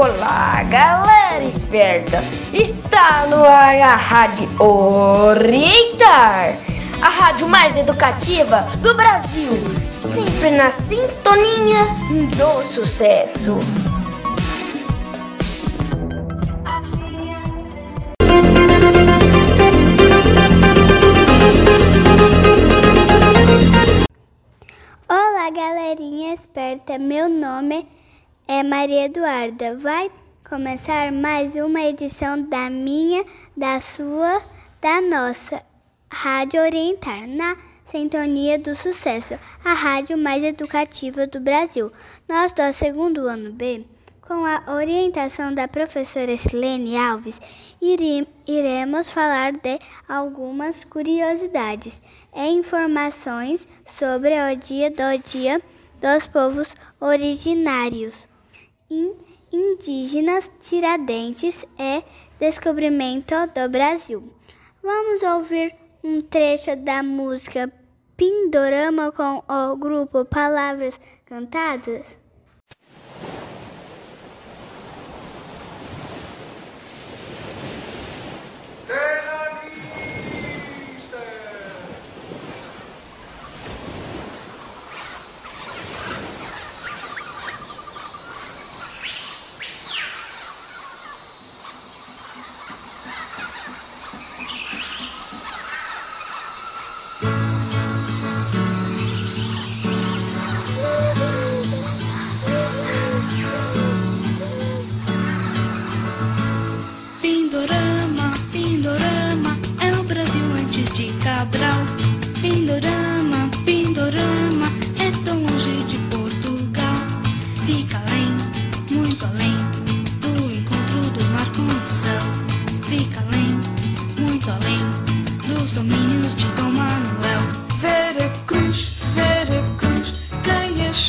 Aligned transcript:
Olá, 0.00 0.62
galera 0.62 1.44
esperta! 1.44 2.24
Está 2.54 3.26
no 3.26 3.44
ar 3.44 3.76
a 3.76 3.96
Rádio 3.96 4.48
Orientar, 4.58 6.56
a 7.02 7.08
rádio 7.10 7.46
mais 7.46 7.76
educativa 7.76 8.62
do 8.78 8.94
Brasil, 8.94 9.50
sempre 9.90 10.52
na 10.52 10.70
sintonia 10.70 11.84
do 12.34 12.66
sucesso. 12.72 13.58
Olá, 25.06 25.50
galerinha 25.50 26.32
esperta. 26.32 26.98
Meu 26.98 27.28
nome 27.28 27.80
é 27.80 27.99
Maria 28.64 29.04
Eduarda. 29.04 29.76
Vai 29.76 30.10
começar 30.46 31.12
mais 31.12 31.54
uma 31.54 31.82
edição 31.82 32.42
da 32.42 32.68
minha, 32.68 33.24
da 33.56 33.78
sua, 33.78 34.42
da 34.80 35.00
nossa 35.00 35.62
Rádio 36.12 36.60
Orientar, 36.60 37.28
na 37.28 37.56
Sintonia 37.86 38.58
do 38.58 38.74
Sucesso, 38.74 39.38
a 39.64 39.72
rádio 39.72 40.18
mais 40.18 40.42
educativa 40.42 41.28
do 41.28 41.38
Brasil. 41.38 41.92
Nós 42.28 42.52
do 42.52 42.72
segundo 42.72 43.28
ano 43.28 43.52
B, 43.52 43.84
com 44.20 44.44
a 44.44 44.64
orientação 44.74 45.54
da 45.54 45.68
professora 45.68 46.36
Silene 46.36 46.96
Alves, 46.96 47.40
iremos 48.46 49.10
falar 49.10 49.52
de 49.52 49.78
algumas 50.08 50.82
curiosidades 50.82 52.02
e 52.34 52.48
informações 52.48 53.66
sobre 53.96 54.34
o 54.34 54.56
dia 54.56 54.90
do 54.90 55.22
Dia 55.24 55.62
dos 56.00 56.26
Povos 56.26 56.74
Originários 57.00 58.29
Indígenas 59.52 60.50
Tiradentes 60.58 61.64
e 61.78 62.02
Descobrimento 62.40 63.34
do 63.54 63.68
Brasil. 63.68 64.32
Vamos 64.82 65.22
ouvir 65.22 65.74
um 66.02 66.20
trecho 66.20 66.74
da 66.74 67.00
música 67.02 67.72
Pindorama 68.16 69.12
com 69.12 69.42
o 69.48 69.76
grupo 69.76 70.24
Palavras 70.24 70.98
Cantadas? 71.24 72.19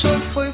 foi 0.08 0.51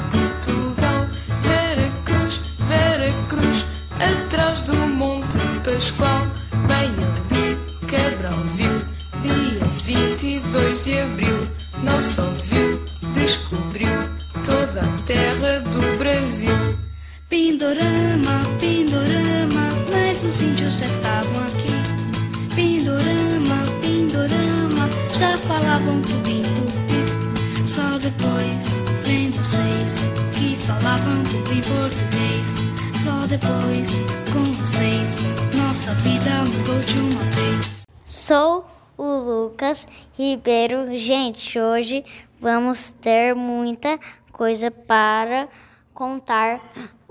Sou 38.04 38.66
o 38.98 39.02
Lucas 39.02 39.86
Ribeiro. 40.12 40.98
Gente, 40.98 41.58
hoje 41.58 42.04
vamos 42.38 42.90
ter 42.90 43.34
muita 43.34 43.98
coisa 44.30 44.70
para 44.70 45.48
contar 45.94 46.60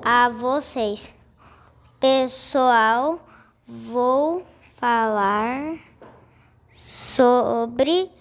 a 0.04 0.30
vocês. 0.30 1.16
Pessoal, 2.00 3.20
vou 3.68 4.46
falar 4.76 5.78
sobre 6.76 8.12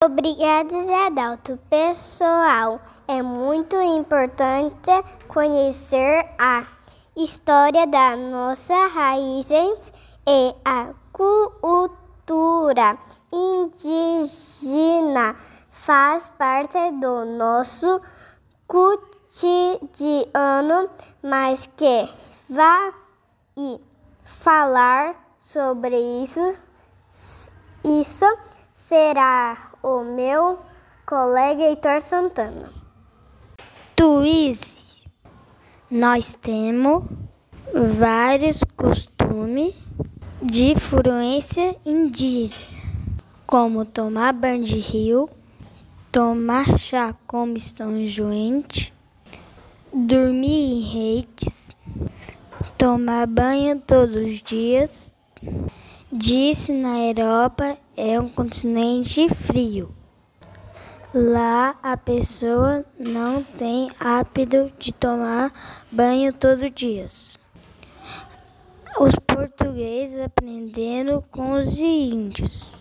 Obrigada, 0.02 0.68
Zé 0.68 1.06
Adalto. 1.06 1.58
Pessoal, 1.70 2.80
é 3.08 3.22
muito 3.22 3.80
importante 3.80 4.90
conhecer 5.28 6.26
a 6.38 6.66
história 7.16 7.86
das 7.86 8.18
nossas 8.18 8.92
raízes 8.92 9.92
e 10.26 10.54
a 10.64 10.88
cultura 11.12 12.98
indígena 13.32 13.94
faz 15.84 16.30
parte 16.30 16.78
do 16.92 17.26
nosso 17.26 18.00
cotidiano, 18.66 20.30
mas 21.22 21.68
que 21.76 22.08
vai 22.48 22.90
falar 24.24 25.14
sobre 25.36 25.94
isso, 26.22 26.58
isso 27.84 28.24
será 28.72 29.72
o 29.82 30.00
meu 30.04 30.58
colega 31.04 31.64
Heitor 31.64 32.00
Santana. 32.00 32.72
Tuiz, 33.94 35.02
nós 35.90 36.32
temos 36.32 37.04
vários 37.98 38.60
costumes 38.74 39.74
de 40.42 40.72
influência 40.72 41.76
indígena, 41.84 42.70
como 43.46 43.84
tomar 43.84 44.32
banho 44.32 44.64
de 44.64 44.78
rio, 44.78 45.28
tomar 46.14 46.78
chá 46.78 47.12
como 47.26 47.58
São 47.58 48.06
Joente, 48.06 48.94
dormir 49.92 50.46
em 50.46 50.80
redes, 50.80 51.76
tomar 52.78 53.26
banho 53.26 53.80
todos 53.80 54.14
os 54.14 54.40
dias. 54.40 55.12
Disse 56.12 56.72
na 56.72 57.00
Europa 57.00 57.76
é 57.96 58.20
um 58.20 58.28
continente 58.28 59.28
frio. 59.28 59.92
Lá 61.12 61.76
a 61.82 61.96
pessoa 61.96 62.86
não 62.96 63.42
tem 63.42 63.90
hábito 63.98 64.72
de 64.78 64.92
tomar 64.92 65.52
banho 65.90 66.32
todos 66.32 66.62
os 66.62 66.70
dias. 66.72 67.36
Os 69.00 69.16
portugueses 69.26 70.18
aprenderam 70.18 71.20
com 71.32 71.54
os 71.54 71.76
índios 71.76 72.72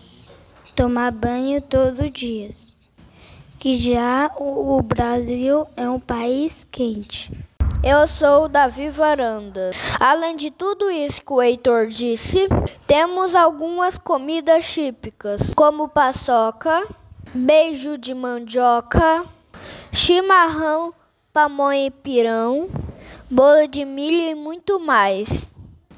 tomar 0.76 1.10
banho 1.10 1.60
todos 1.60 1.98
os 1.98 2.12
dias. 2.12 2.73
Que 3.64 3.76
já 3.76 4.30
o 4.36 4.82
Brasil 4.82 5.66
é 5.74 5.88
um 5.88 5.98
país 5.98 6.68
quente. 6.70 7.32
Eu 7.82 8.06
sou 8.06 8.44
o 8.44 8.48
Davi 8.48 8.90
Varanda. 8.90 9.70
Além 9.98 10.36
de 10.36 10.50
tudo 10.50 10.90
isso 10.90 11.24
que 11.24 11.32
o 11.32 11.40
Heitor 11.40 11.86
disse, 11.86 12.46
temos 12.86 13.34
algumas 13.34 13.96
comidas 13.96 14.70
típicas, 14.70 15.54
como 15.54 15.88
paçoca, 15.88 16.86
beijo 17.32 17.96
de 17.96 18.12
mandioca, 18.12 19.24
chimarrão, 19.90 20.92
pamonha 21.32 21.86
e 21.86 21.90
pirão, 21.90 22.68
bolo 23.30 23.66
de 23.66 23.86
milho 23.86 24.20
e 24.20 24.34
muito 24.34 24.78
mais. 24.78 25.46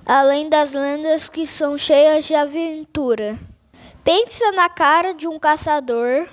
Além 0.06 0.48
das 0.48 0.70
lendas 0.70 1.28
que 1.28 1.48
são 1.48 1.76
cheias 1.76 2.26
de 2.26 2.34
aventura. 2.36 3.36
Pensa 4.04 4.52
na 4.52 4.68
cara 4.68 5.12
de 5.12 5.26
um 5.26 5.36
caçador 5.36 6.28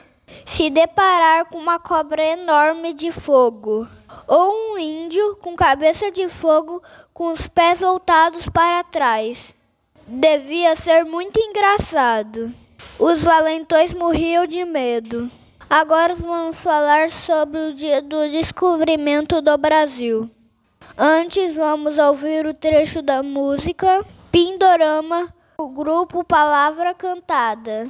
se 0.45 0.69
deparar 0.69 1.45
com 1.45 1.57
uma 1.57 1.79
cobra 1.79 2.23
enorme 2.23 2.93
de 2.93 3.11
fogo, 3.11 3.87
ou 4.27 4.73
um 4.73 4.77
índio 4.77 5.37
com 5.37 5.55
cabeça 5.55 6.11
de 6.11 6.27
fogo 6.29 6.81
com 7.13 7.31
os 7.31 7.47
pés 7.47 7.81
voltados 7.81 8.47
para 8.49 8.83
trás. 8.83 9.55
Devia 10.07 10.75
ser 10.75 11.05
muito 11.05 11.39
engraçado. 11.39 12.53
Os 12.99 13.23
valentões 13.23 13.93
morriam 13.93 14.45
de 14.45 14.65
medo. 14.65 15.31
Agora 15.69 16.13
vamos 16.13 16.59
falar 16.59 17.09
sobre 17.09 17.59
o 17.59 17.73
dia 17.73 18.01
do 18.01 18.29
descobrimento 18.29 19.41
do 19.41 19.57
Brasil. 19.57 20.29
Antes, 20.97 21.55
vamos 21.55 21.97
ouvir 21.97 22.45
o 22.45 22.53
trecho 22.53 23.01
da 23.01 23.23
música 23.23 24.05
Pindorama, 24.31 25.33
o 25.57 25.69
grupo 25.69 26.23
Palavra 26.23 26.93
Cantada. 26.93 27.89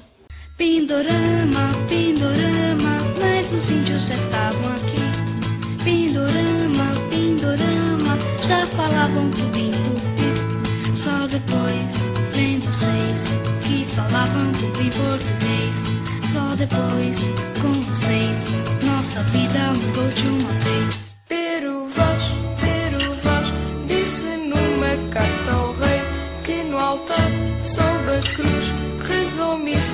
Pindorama, 0.55 1.71
Pindorama, 1.89 2.97
mas 3.19 3.51
os 3.51 3.71
índios 3.71 4.07
já 4.07 4.13
estavam 4.15 4.71
aqui. 4.73 5.83
Pindorama, 5.83 6.93
Pindorama, 7.09 8.17
já 8.47 8.65
falavam 8.67 9.31
tudo 9.31 9.57
em 9.57 9.71
tupi. 9.71 10.95
Só 10.95 11.27
depois 11.27 12.09
vem 12.33 12.59
vocês 12.59 13.37
que 13.63 13.83
falavam 13.95 14.51
tudo 14.51 14.79
em 14.79 14.89
português. 14.91 16.31
Só 16.31 16.55
depois 16.55 17.19
com 17.59 17.81
vocês 17.89 18.49
nossa 18.85 19.23
vida 19.23 19.73
mudou 19.73 20.07
de 20.09 20.27
uma 20.27 20.53
vez. 20.59 21.02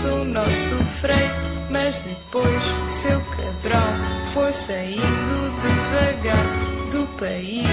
O 0.04 0.24
nosso 0.24 0.76
frei. 0.86 1.30
Mas 1.70 2.00
depois 2.02 2.64
seu 2.88 3.20
Cabral 3.22 3.94
foi 4.34 4.52
saindo 4.54 5.52
devagar 5.62 6.46
do 6.92 7.06
país 7.18 7.68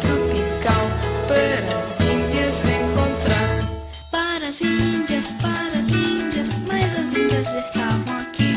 tropical 0.00 0.86
para 1.26 1.80
as 1.80 2.00
Índias 2.00 2.64
encontrar. 2.64 3.82
Para 4.10 4.48
as 4.48 4.60
Índias, 4.60 5.32
para 5.32 5.78
as 5.78 5.88
Índias, 5.88 6.56
mas 6.68 6.94
as 6.94 7.12
Índias 7.12 7.48
já 7.48 7.58
estavam 7.58 8.20
aqui. 8.20 8.52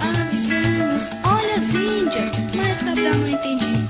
Avisamos, 0.00 1.10
olha 1.24 1.56
as 1.56 1.74
Índias, 1.74 2.30
mas 2.54 2.82
Cabral 2.82 3.14
não 3.14 3.28
entende 3.28 3.83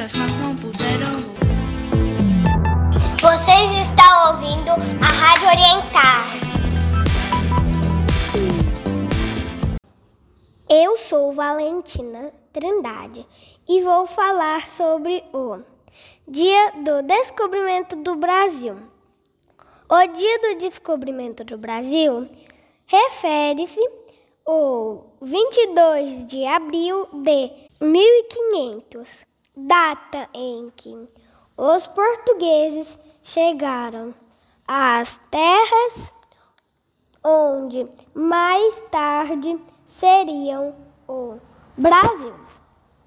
muitas 0.00 0.14
nós 0.14 0.34
não 0.36 0.56
puderam. 0.56 1.18
Vocês 3.20 3.86
estão 3.86 4.32
ouvindo 4.32 4.70
a 4.70 5.06
Rádio 5.06 5.48
Orientar. 5.48 6.26
Eu 10.70 10.96
sou 10.96 11.32
Valentina 11.32 12.32
Trindade 12.50 13.26
e 13.68 13.82
vou 13.82 14.06
falar 14.06 14.68
sobre 14.68 15.22
o 15.34 15.58
Dia 16.26 16.72
do 16.82 17.02
Descobrimento 17.02 17.96
do 17.96 18.16
Brasil. 18.16 18.76
O 19.86 20.06
Dia 20.06 20.38
do 20.38 20.58
Descobrimento 20.60 21.44
do 21.44 21.58
Brasil 21.58 22.26
refere-se 22.86 23.80
ao 24.46 25.14
22 25.20 26.26
de 26.26 26.46
abril 26.46 27.06
de 27.12 27.50
1500, 27.82 29.29
data 29.56 30.28
em 30.34 30.70
que 30.76 31.06
os 31.56 31.86
portugueses 31.86 32.98
chegaram 33.22 34.14
às 34.66 35.20
terras 35.30 36.12
onde 37.22 37.86
mais 38.14 38.80
tarde 38.90 39.58
seriam 39.84 40.74
o 41.08 41.38
Brasil. 41.76 42.34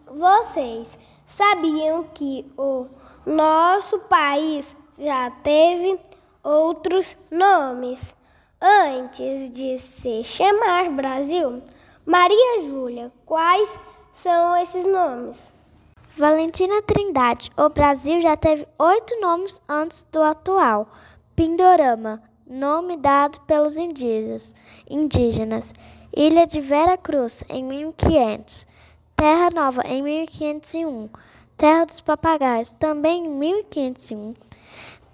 Vocês 0.05 0.97
sabiam 1.25 2.03
que 2.13 2.51
o 2.57 2.87
nosso 3.25 3.99
país 3.99 4.75
já 4.97 5.31
teve 5.31 5.99
outros 6.43 7.17
nomes 7.31 8.15
antes 8.61 9.49
de 9.51 9.77
se 9.79 10.23
chamar 10.23 10.89
Brasil? 10.91 11.61
Maria 12.05 12.61
Júlia, 12.63 13.11
quais 13.25 13.79
são 14.11 14.57
esses 14.57 14.85
nomes? 14.85 15.52
Valentina 16.15 16.79
Trindade, 16.83 17.49
o 17.57 17.69
Brasil 17.69 18.21
já 18.21 18.37
teve 18.37 18.67
oito 18.77 19.19
nomes 19.19 19.59
antes 19.67 20.05
do 20.11 20.21
atual. 20.21 20.87
Pindorama, 21.35 22.21
nome 22.45 22.97
dado 22.97 23.39
pelos 23.47 23.77
indígenas. 23.77 24.53
indígenas. 24.87 25.73
Ilha 26.15 26.45
de 26.45 26.61
Vera 26.61 26.95
Cruz, 26.97 27.43
em 27.49 27.63
1500. 27.63 28.67
Terra 29.15 29.49
Nova, 29.49 29.81
em 29.87 30.03
1501. 30.03 31.09
Terra 31.57 31.85
dos 31.85 31.99
Papagaios, 31.99 32.73
também 32.73 33.25
em 33.25 33.29
1501. 33.29 34.35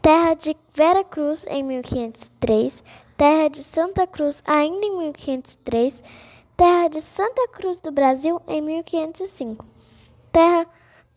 Terra 0.01 0.33
de 0.33 0.57
Vera 0.73 1.05
Cruz, 1.05 1.45
em 1.47 1.63
1503. 1.63 2.83
Terra 3.15 3.47
de 3.47 3.63
Santa 3.63 4.05
Cruz, 4.05 4.43
ainda 4.45 4.85
em 4.85 4.97
1503. 4.97 6.03
Terra 6.57 6.89
de 6.89 7.01
Santa 7.01 7.47
Cruz 7.47 7.79
do 7.79 7.89
Brasil, 7.89 8.41
em 8.49 8.59
1505. 8.59 9.65
Terra, 10.33 10.67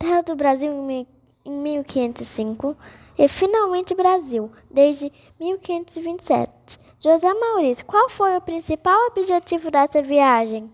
terra 0.03 0.21
do 0.21 0.35
Brasil, 0.35 0.69
em 0.69 0.81
mil- 0.81 1.07
em 1.45 1.51
1505. 1.51 2.75
E 3.17 3.27
finalmente 3.27 3.95
Brasil, 3.95 4.51
desde 4.69 5.11
1527. 5.39 6.51
José 6.99 7.33
Maurício, 7.33 7.85
qual 7.85 8.09
foi 8.09 8.35
o 8.35 8.41
principal 8.41 8.97
objetivo 9.07 9.71
dessa 9.71 10.01
viagem? 10.01 10.69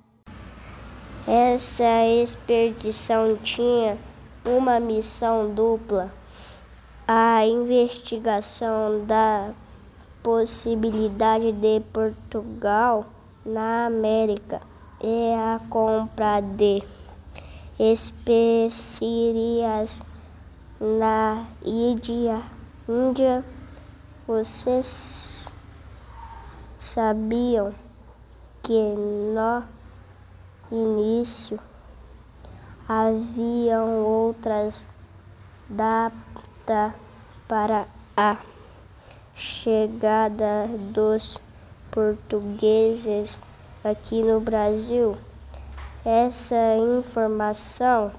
Essa 1.28 2.06
expedição 2.08 3.36
tinha 3.38 3.98
uma 4.46 4.80
missão 4.80 5.54
dupla: 5.54 6.12
a 7.08 7.46
investigação 7.46 9.06
da 9.06 9.52
possibilidade 10.24 11.52
de 11.52 11.82
Portugal 11.94 13.06
na 13.46 13.86
América 13.88 14.62
e 15.02 15.34
a 15.34 15.60
compra 15.70 16.42
de 16.42 16.82
especiarias 17.80 18.74
na 20.80 21.48
Índia. 21.64 22.42
Índia. 22.88 23.44
Vocês 24.28 25.52
sabiam 26.78 27.74
que 28.62 28.74
no 28.74 29.64
início 30.72 31.60
haviam 32.88 34.04
outras 34.04 34.86
datas 35.70 36.94
para 37.48 37.88
a 38.16 38.38
chegada 39.34 40.68
dos 40.92 41.40
portugueses 41.90 43.40
aqui 43.84 44.22
no 44.22 44.40
Brasil. 44.40 45.18
Essa 46.12 46.76
informação 46.98 48.12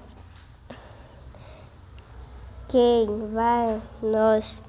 quem 2.69 3.05
vai 3.33 3.81
nos 4.01 4.63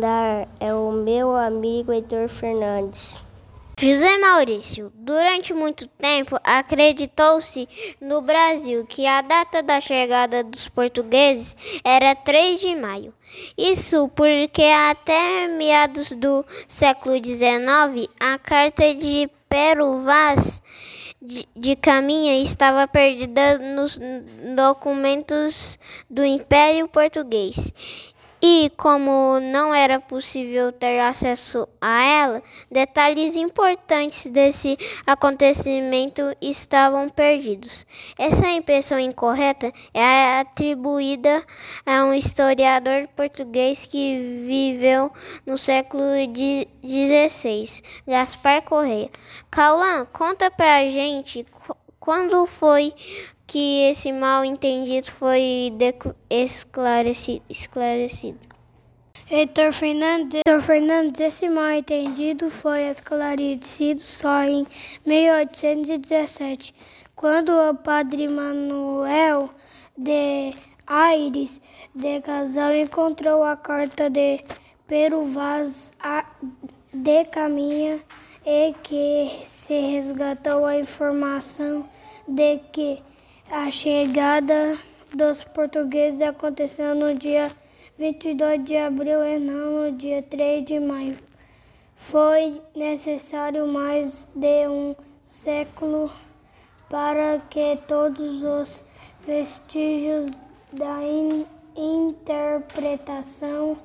dar 0.00 0.48
é 0.58 0.72
o 0.72 0.90
meu 0.90 1.36
amigo 1.36 1.92
Heitor 1.92 2.30
Fernandes. 2.30 3.22
José 3.78 4.16
Maurício, 4.16 4.90
durante 4.94 5.52
muito 5.52 5.86
tempo 5.86 6.38
acreditou-se 6.42 7.68
no 8.00 8.22
Brasil 8.22 8.86
que 8.86 9.06
a 9.06 9.20
data 9.20 9.62
da 9.62 9.78
chegada 9.78 10.42
dos 10.42 10.66
portugueses 10.66 11.54
era 11.84 12.14
3 12.14 12.58
de 12.58 12.74
maio. 12.74 13.12
Isso 13.58 14.08
porque 14.16 14.62
até 14.62 15.46
meados 15.46 16.10
do 16.12 16.42
século 16.66 17.16
XIX 17.22 18.08
a 18.18 18.38
carta 18.38 18.94
de 18.94 19.28
Pero 19.46 19.98
Vaz 19.98 20.62
de, 21.22 21.46
de 21.54 21.76
Caminha 21.76 22.42
estava 22.42 22.86
perdida 22.88 23.56
nos 23.58 23.98
documentos 24.56 25.78
do 26.10 26.24
Império 26.24 26.88
Português 26.88 27.72
e, 28.42 28.70
como 28.76 29.38
não 29.40 29.72
era 29.72 30.00
possível 30.00 30.72
ter 30.72 30.98
acesso 30.98 31.68
a 31.80 32.02
ela, 32.02 32.42
detalhes 32.68 33.36
importantes 33.36 34.26
desse 34.26 34.76
acontecimento 35.06 36.22
estavam 36.40 37.08
perdidos. 37.08 37.86
Essa 38.18 38.48
impressão 38.48 38.98
incorreta 38.98 39.72
é 39.94 40.40
atribuída 40.40 41.44
a 41.86 42.04
um 42.04 42.12
historiador 42.12 43.06
português 43.14 43.86
que 43.86 44.42
viveu 44.44 45.12
no 45.46 45.56
século 45.56 46.02
XVI, 46.82 47.82
Gaspar 48.08 48.62
Correia. 48.62 49.10
Cauã, 49.50 50.04
conta 50.12 50.50
pra 50.50 50.88
gente 50.88 51.46
quando 52.00 52.44
foi 52.48 52.92
que 53.52 53.90
esse 53.90 54.10
mal 54.10 54.42
entendido 54.46 55.12
foi 55.12 55.70
esclarecido. 56.30 57.44
esclarecido. 57.50 58.38
Heitor 59.30 59.74
Fernandes, 59.74 60.40
Heitor 60.46 60.62
Fernandes, 60.62 61.20
esse 61.20 61.50
mal 61.50 61.72
entendido 61.72 62.48
foi 62.48 62.84
esclarecido 62.84 64.00
só 64.00 64.44
em 64.44 64.66
1817, 65.04 66.74
quando 67.14 67.50
o 67.50 67.74
padre 67.74 68.26
Manuel 68.26 69.50
de 69.98 70.54
Aires 70.86 71.60
de 71.94 72.22
Casal 72.22 72.74
encontrou 72.74 73.44
a 73.44 73.54
carta 73.54 74.08
de 74.08 74.42
Pero 74.86 75.26
Vaz 75.26 75.92
de 76.90 77.24
Caminha 77.26 78.00
e 78.46 78.74
que 78.82 79.42
se 79.44 79.78
resgatou 79.78 80.64
a 80.64 80.78
informação 80.78 81.86
de 82.26 82.56
que 82.72 83.11
a 83.52 83.70
chegada 83.70 84.78
dos 85.14 85.44
portugueses 85.44 86.22
aconteceu 86.22 86.94
no 86.94 87.14
dia 87.14 87.52
22 87.98 88.64
de 88.64 88.78
abril 88.78 89.22
e 89.22 89.38
não 89.38 89.90
no 89.90 89.92
dia 89.92 90.22
3 90.22 90.64
de 90.64 90.80
maio. 90.80 91.18
Foi 91.94 92.62
necessário 92.74 93.68
mais 93.68 94.30
de 94.34 94.66
um 94.66 94.96
século 95.20 96.10
para 96.88 97.40
que 97.50 97.76
todos 97.86 98.42
os 98.42 98.82
vestígios 99.26 100.32
da 100.72 101.04
in 101.04 101.44
interpretação 101.76 103.76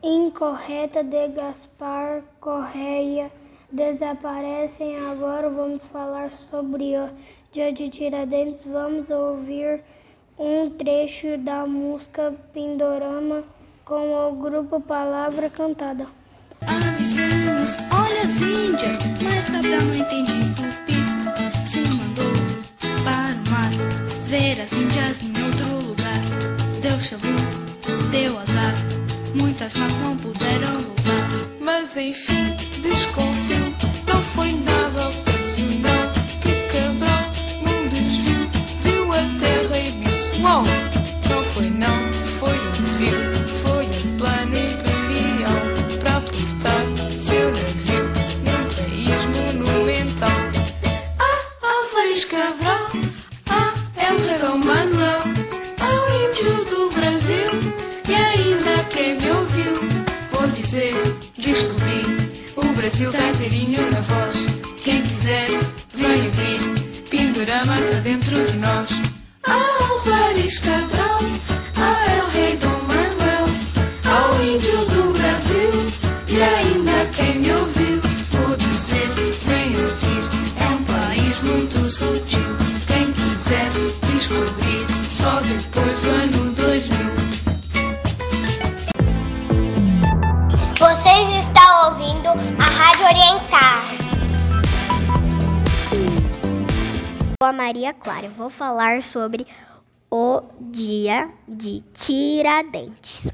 incorreta 0.00 1.02
de 1.02 1.26
Gaspar 1.26 2.22
Correia 2.38 3.32
desaparecem. 3.72 4.96
Agora 5.10 5.48
vamos 5.48 5.86
falar 5.86 6.30
sobre 6.30 6.96
o 6.96 7.08
Dia 7.50 7.72
de 7.72 7.88
Tiradentes, 7.88 8.64
vamos 8.64 9.10
ouvir 9.10 9.82
um 10.38 10.70
trecho 10.70 11.38
da 11.38 11.66
música 11.66 12.34
Pindorama 12.52 13.44
com 13.84 14.14
o 14.14 14.32
grupo 14.32 14.80
Palavra 14.80 15.50
Cantada. 15.50 16.06
Avisamos, 16.66 17.76
olha 17.90 18.22
as 18.22 18.40
índias, 18.40 18.98
mas 19.22 19.50
Cabral 19.50 19.80
não 19.82 19.94
entendi 19.94 20.32
tupi. 20.54 21.66
Se 21.66 21.80
mandou 21.80 22.32
para 23.04 23.34
o 23.34 23.50
mar 23.50 23.70
ver 24.24 24.60
as 24.60 24.72
índias 24.72 25.22
em 25.22 25.44
outro 25.44 25.88
lugar. 25.88 26.22
Deu 26.80 26.98
chabu, 27.00 27.26
deu 28.10 28.38
azar, 28.38 28.74
muitas 29.34 29.74
nós 29.74 29.96
não 29.96 30.16
puderam 30.16 30.80
voltar. 30.80 31.28
Mas 31.60 31.96
enfim, 31.96 32.56
desconfio, 32.82 33.74
não 34.08 34.22
foi 34.22 34.52
nada 34.52 35.08
ocasional. 35.08 35.31
Muito 81.44 81.76
sutil. 81.78 82.40
Quem 82.86 83.12
quiser 83.12 83.70
descobrir, 84.12 84.86
só 85.10 85.40
depois 85.40 86.00
do 86.00 86.10
ano 86.10 86.52
2000. 86.52 86.96
Vocês 90.78 91.46
estão 91.46 91.90
ouvindo 91.90 92.28
a 92.58 92.64
Rádio 92.64 93.04
Orientar. 93.06 93.84
Sou 97.40 97.48
a 97.48 97.52
Maria 97.52 97.92
Clara, 97.92 98.28
vou 98.28 98.50
falar 98.50 99.02
sobre 99.02 99.46
o 100.10 100.42
Dia 100.60 101.30
de 101.48 101.82
Tiradentes, 101.92 103.30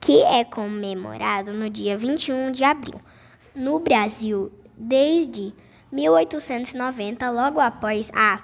que 0.00 0.22
é 0.22 0.44
comemorado 0.44 1.52
no 1.52 1.68
dia 1.68 1.98
21 1.98 2.52
de 2.52 2.64
abril. 2.64 3.00
No 3.54 3.80
Brasil, 3.80 4.52
desde 4.76 5.52
1890, 5.92 7.30
logo 7.30 7.60
após 7.60 8.10
a 8.14 8.42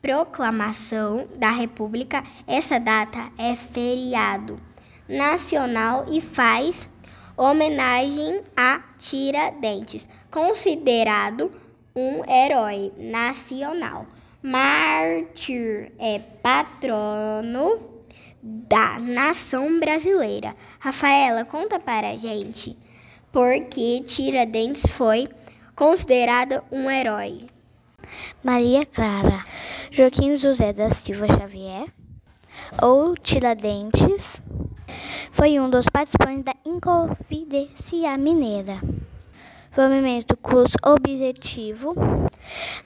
proclamação 0.00 1.26
da 1.36 1.50
República, 1.50 2.22
essa 2.46 2.78
data 2.78 3.30
é 3.36 3.56
feriado 3.56 4.60
nacional 5.08 6.06
e 6.08 6.20
faz 6.20 6.88
homenagem 7.36 8.42
a 8.56 8.80
Tiradentes, 8.96 10.08
considerado 10.30 11.52
um 11.94 12.22
herói 12.30 12.92
nacional. 12.96 14.06
Mártir 14.42 15.92
é 15.98 16.18
patrono 16.18 17.96
da 18.42 18.98
nação 19.00 19.80
brasileira. 19.80 20.54
Rafaela, 20.78 21.44
conta 21.44 21.80
para 21.80 22.10
a 22.10 22.16
gente 22.16 22.76
por 23.32 23.60
que 23.68 24.02
Tiradentes 24.02 24.86
foi 24.92 25.28
considerado 25.76 26.64
um 26.72 26.90
herói. 26.90 27.46
Maria 28.42 28.84
Clara, 28.84 29.44
Joaquim 29.90 30.34
José 30.34 30.72
da 30.72 30.90
Silva 30.90 31.28
Xavier, 31.28 31.86
ou 32.82 33.14
Tiradentes, 33.14 34.42
foi 35.30 35.60
um 35.60 35.70
dos 35.70 35.86
participantes 35.88 36.44
da 36.44 36.54
Inconfidência 36.64 38.16
Mineira 38.16 38.80
movimento 39.76 40.36
cujo 40.38 40.72
objetivo 40.82 41.94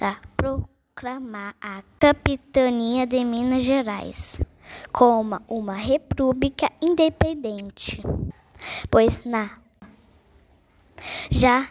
era 0.00 0.16
proclamar 0.37 1.54
a 1.61 1.82
capitania 2.00 3.06
de 3.06 3.25
Minas 3.25 3.62
Gerais 3.62 4.40
como 4.92 5.40
uma 5.49 5.75
república 5.75 6.68
independente, 6.82 8.02
pois 8.90 9.25
na 9.25 9.60
já 11.30 11.69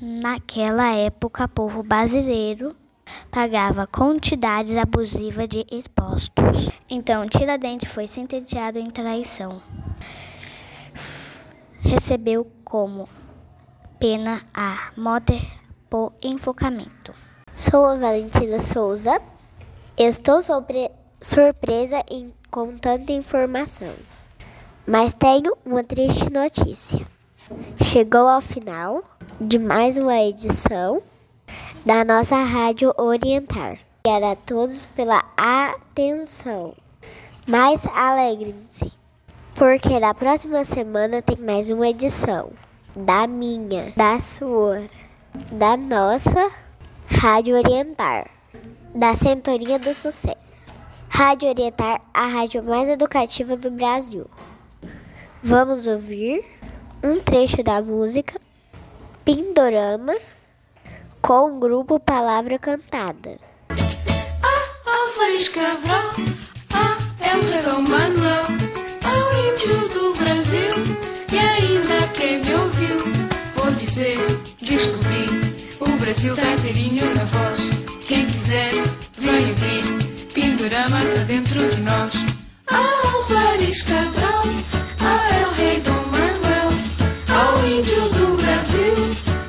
naquela 0.00 0.92
época 0.92 1.44
o 1.44 1.48
povo 1.48 1.82
brasileiro 1.82 2.74
pagava 3.30 3.86
quantidades 3.86 4.76
abusivas 4.76 5.48
de 5.48 5.66
expostos. 5.70 6.70
Então, 6.88 7.26
Tiradentes 7.28 7.90
foi 7.90 8.06
sentenciado 8.06 8.78
em 8.78 8.90
traição. 8.90 9.62
Recebeu 11.80 12.50
como 12.64 13.08
pena 13.98 14.42
a 14.54 14.90
morte 14.96 15.40
por 15.88 16.12
enforcamento. 16.22 17.14
Sou 17.52 17.84
a 17.84 17.96
Valentina 17.96 18.58
Souza. 18.58 19.20
Estou 19.96 20.40
sobre, 20.40 20.90
surpresa 21.20 22.02
em, 22.08 22.32
com 22.50 22.76
tanta 22.78 23.12
informação. 23.12 23.92
Mas 24.86 25.12
tenho 25.12 25.56
uma 25.64 25.84
triste 25.84 26.30
notícia. 26.30 27.04
Chegou 27.82 28.28
ao 28.28 28.40
final 28.40 29.02
de 29.40 29.58
mais 29.58 29.98
uma 29.98 30.16
edição 30.20 31.02
da 31.84 32.04
nossa 32.04 32.36
Rádio 32.36 32.94
Orientar. 32.96 33.78
Obrigada 33.98 34.32
a 34.32 34.36
todos 34.36 34.84
pela 34.84 35.24
atenção. 35.36 36.74
Mas 37.46 37.86
alegrem-se, 37.88 38.92
porque 39.56 39.98
na 39.98 40.14
próxima 40.14 40.62
semana 40.62 41.20
tem 41.20 41.38
mais 41.38 41.68
uma 41.68 41.88
edição 41.88 42.50
da 42.94 43.26
minha, 43.26 43.92
da 43.96 44.20
sua, 44.20 44.84
da 45.50 45.76
nossa 45.76 46.52
Rádio 47.06 47.56
Orientar, 47.56 48.30
da 48.94 49.14
Centoria 49.14 49.78
do 49.78 49.92
Sucesso. 49.92 50.72
Rádio 51.08 51.48
Orientar, 51.48 52.00
a 52.14 52.26
rádio 52.26 52.62
mais 52.62 52.88
educativa 52.88 53.56
do 53.56 53.72
Brasil. 53.72 54.26
Vamos 55.42 55.86
ouvir 55.88 56.44
um 57.02 57.18
trecho 57.20 57.62
da 57.62 57.80
música 57.80 58.40
Pindorama 59.24 60.14
com 61.20 61.56
o 61.56 61.60
grupo 61.60 62.00
Palavra 62.00 62.58
Cantada. 62.58 63.38
Ah, 64.42 64.68
Álvares 64.86 65.48
Cabral, 65.48 66.12
ah, 66.74 66.96
é 67.20 67.36
o 67.36 67.62
Dom 67.62 67.82
Manuel, 67.82 68.42
ah, 69.04 69.52
índio 69.52 69.88
do 69.90 70.14
Brasil, 70.14 70.72
e 71.32 71.38
ainda 71.38 72.08
quem 72.14 72.42
me 72.42 72.54
ouviu, 72.54 72.98
vou 73.54 73.70
dizer, 73.72 74.16
descobri, 74.60 75.26
o 75.80 75.96
Brasil 75.98 76.34
tá 76.34 76.50
inteirinho 76.52 77.14
na 77.14 77.24
voz, 77.24 77.60
quem 78.06 78.26
quiser, 78.26 78.72
vem 79.18 79.50
ouvir, 79.50 79.84
Pindorama 80.32 81.00
tá 81.00 81.22
dentro 81.26 81.68
de 81.68 81.80
nós. 81.82 82.14
Ah, 82.68 83.00
Álvares 83.12 83.82
Cabral, 83.82 84.42
ah, 85.00 85.34
é 85.34 85.46
o 85.46 85.50
rei 85.52 85.80
Dom 85.80 85.92
Manuel, 85.92 85.98
ah, 85.98 85.99
o 85.99 85.99
índio 87.80 88.10
do 88.10 88.36
Brasil, 88.36 88.94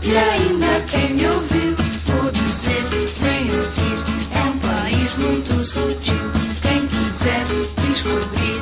e 0.03 0.17
ainda 0.17 0.79
quem 0.87 1.15
me 1.15 1.27
ouviu, 1.27 1.75
vou 2.05 2.31
dizer, 2.31 2.83
vem 3.19 3.43
ouvir. 3.43 3.99
É 4.33 4.43
um 4.43 4.57
país 4.59 5.15
muito 5.17 5.53
sutil. 5.61 6.31
Quem 6.61 6.87
quiser 6.87 7.45
descobrir, 7.85 8.61